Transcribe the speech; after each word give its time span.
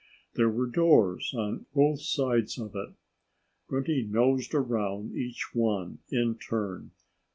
There 0.33 0.49
were 0.49 0.65
doors 0.65 1.31
on 1.37 1.67
both 1.75 2.01
sides 2.01 2.57
of 2.57 2.75
it. 2.75 2.93
Grunty 3.67 4.03
nosed 4.03 4.55
around 4.55 5.13
each 5.15 5.53
one 5.53 5.99
in 6.09 6.39
turn. 6.39 6.89